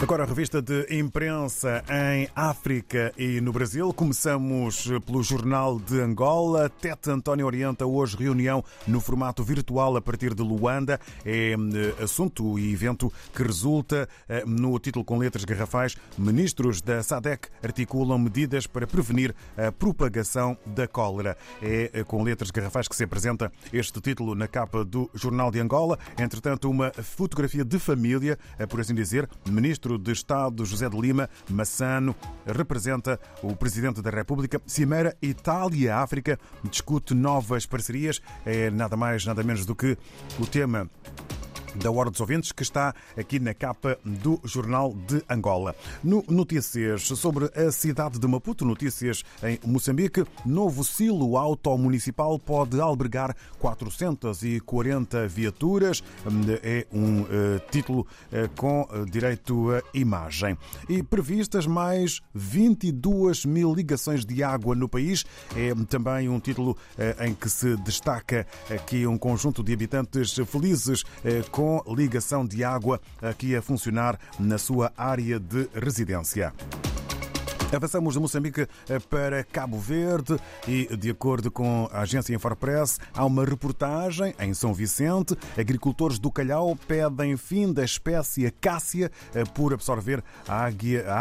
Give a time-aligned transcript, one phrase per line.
[0.00, 3.92] Agora a revista de imprensa em África e no Brasil.
[3.92, 6.68] Começamos pelo Jornal de Angola.
[6.68, 11.00] Tete António orienta hoje reunião no formato virtual a partir de Luanda.
[11.24, 15.96] É eh, assunto e evento que resulta eh, no título com letras garrafais.
[16.16, 21.36] Ministros da SADEC articulam medidas para prevenir a propagação da cólera.
[21.60, 25.58] É eh, com letras garrafais que se apresenta este título na capa do Jornal de
[25.58, 25.98] Angola.
[26.16, 28.38] Entretanto, uma fotografia de família,
[28.68, 34.10] por assim dizer, ministro Ministro de Estado José de Lima Massano representa o Presidente da
[34.10, 34.60] República.
[34.66, 38.20] Cimeira Itália-África discute novas parcerias.
[38.44, 39.96] É nada mais, nada menos do que
[40.38, 40.90] o tema
[41.78, 45.74] da Hora dos Ouvintes, que está aqui na capa do Jornal de Angola.
[46.02, 53.34] No Notícias sobre a cidade de Maputo, notícias em Moçambique, novo silo automunicipal pode albergar
[53.58, 56.02] 440 viaturas.
[56.62, 57.26] É um uh,
[57.70, 60.58] título uh, com uh, direito a imagem.
[60.88, 65.24] E previstas mais 22 mil ligações de água no país.
[65.54, 66.76] É também um título
[67.20, 71.04] em que se destaca aqui um conjunto de habitantes felizes
[71.50, 76.52] com ligação de água aqui a funcionar na sua área de residência.
[77.74, 83.24] Avançamos de Moçambique eh, para Cabo Verde e, de acordo com a agência Infopress, há
[83.24, 85.36] uma reportagem em São Vicente.
[85.56, 90.70] Agricultores do Calhau pedem fim da espécie acácia eh, por absorver a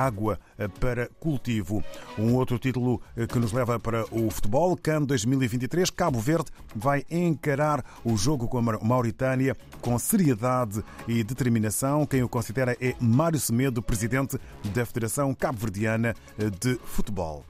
[0.06, 1.84] água eh, para cultivo.
[2.18, 3.02] Um outro título
[3.32, 4.78] que nos leva para o futebol.
[4.78, 5.90] CAN 2023.
[5.90, 12.06] Cabo Verde vai encarar o jogo com a Mauritânia com seriedade e determinação.
[12.06, 14.40] Quem o considera é Mário Semedo, presidente
[14.74, 17.44] da Federação Cabo-Verdiana de futebol.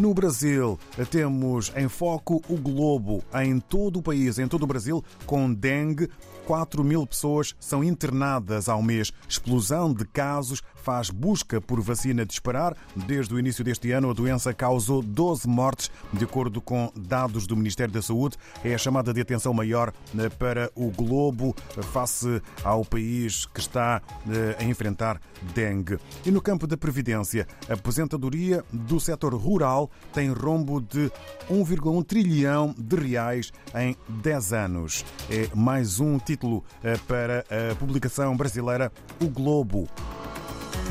[0.00, 0.78] No Brasil,
[1.10, 6.10] temos em foco o globo em todo o país, em todo o Brasil, com dengue.
[6.46, 9.12] 4 mil pessoas são internadas ao mês.
[9.28, 12.76] Explosão de casos faz busca por vacina disparar.
[12.94, 17.56] Desde o início deste ano, a doença causou 12 mortes, de acordo com dados do
[17.56, 18.36] Ministério da Saúde.
[18.62, 21.52] É a chamada de atenção maior eh, para o globo
[21.90, 24.00] face ao país que está
[24.30, 25.20] eh, a enfrentar
[25.52, 25.98] dengue.
[26.24, 31.10] E no campo da Previdência, a aposentadoria do setor rural tem rombo de
[31.50, 35.04] 1,1 trilhão de reais em 10 anos.
[35.30, 39.88] É mais um título eh, para a publicação brasileira O Globo.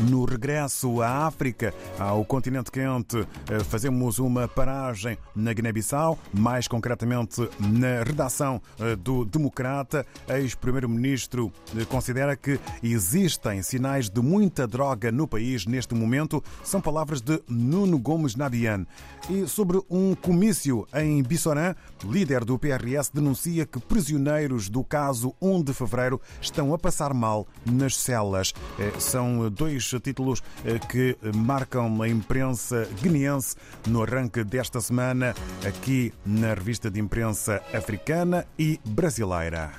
[0.01, 7.49] No regresso à África, ao continente quente, eh, fazemos uma paragem na Guiné-Bissau, mais concretamente
[7.59, 10.05] na redação eh, do Democrata.
[10.27, 16.43] Ex-primeiro-ministro eh, considera que existem sinais de muita droga no país neste momento.
[16.61, 18.85] São palavras de Nuno Gomes Nabian.
[19.29, 21.73] E sobre um comício em Bissorã,
[22.03, 27.47] líder do PRS denuncia que prisioneiros do caso 1 de fevereiro estão a passar mal
[27.65, 28.53] nas celas.
[28.99, 33.55] São dois títulos eh, que marcam a imprensa guineense
[33.87, 35.33] no arranque desta semana
[35.65, 39.71] aqui na revista de imprensa africana e brasileira.